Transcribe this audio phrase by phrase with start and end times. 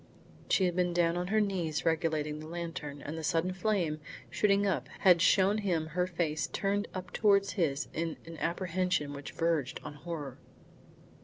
[0.49, 3.99] She had been down on her knees regulating the lantern, and the sudden flame,
[4.31, 9.31] shooting up, had shown him her face turned up towards his in an apprehension which
[9.31, 10.39] verged on horror.